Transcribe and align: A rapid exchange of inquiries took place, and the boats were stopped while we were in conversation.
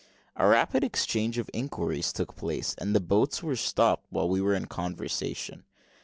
A 0.35 0.47
rapid 0.47 0.83
exchange 0.83 1.37
of 1.37 1.47
inquiries 1.53 2.11
took 2.11 2.35
place, 2.35 2.73
and 2.79 2.95
the 2.95 2.99
boats 2.99 3.43
were 3.43 3.55
stopped 3.55 4.07
while 4.09 4.27
we 4.27 4.41
were 4.41 4.55
in 4.55 4.65
conversation. 4.65 5.63